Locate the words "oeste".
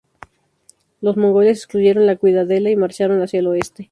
3.45-3.89